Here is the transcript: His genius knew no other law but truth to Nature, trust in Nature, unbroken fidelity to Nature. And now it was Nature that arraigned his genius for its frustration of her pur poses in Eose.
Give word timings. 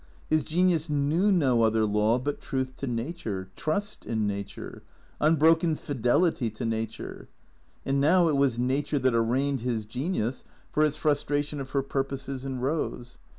His 0.31 0.43
genius 0.43 0.89
knew 0.89 1.31
no 1.31 1.61
other 1.61 1.85
law 1.85 2.17
but 2.17 2.41
truth 2.41 2.75
to 2.77 2.87
Nature, 2.87 3.49
trust 3.55 4.03
in 4.03 4.25
Nature, 4.25 4.81
unbroken 5.19 5.75
fidelity 5.75 6.49
to 6.49 6.65
Nature. 6.65 7.27
And 7.85 8.01
now 8.01 8.27
it 8.27 8.35
was 8.35 8.57
Nature 8.57 8.97
that 8.97 9.13
arraigned 9.13 9.61
his 9.61 9.85
genius 9.85 10.43
for 10.71 10.83
its 10.83 10.97
frustration 10.97 11.61
of 11.61 11.69
her 11.69 11.83
pur 11.83 12.03
poses 12.03 12.45
in 12.45 12.59
Eose. 12.59 13.17